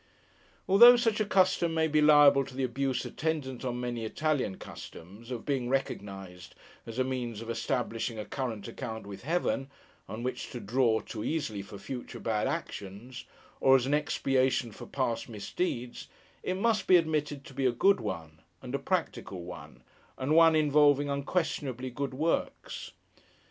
[0.67, 5.29] Although such a custom may be liable to the abuse attendant on many Italian customs,
[5.29, 6.55] of being recognised
[6.87, 9.69] as a means of establishing a current account with Heaven,
[10.09, 13.25] on which to draw, too easily, for future bad actions,
[13.59, 16.07] or as an expiation for past misdeeds,
[16.41, 19.83] it must be admitted to be a good one, and a practical one,
[20.17, 22.93] and one involving unquestionably good works.